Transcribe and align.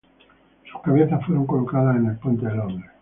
Sus 0.71 0.81
cabezas 0.81 1.23
fueron 1.27 1.45
colocadas 1.45 1.95
en 1.97 2.07
el 2.07 2.17
Puente 2.17 2.47
de 2.47 2.55
Londres. 2.55 2.91